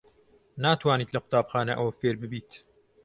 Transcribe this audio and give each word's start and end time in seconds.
ناتوانیت 0.63 1.09
لە 1.13 1.19
قوتابخانە 1.23 1.73
ئەوە 1.77 1.93
فێر 1.99 2.15
ببیت. 2.21 2.51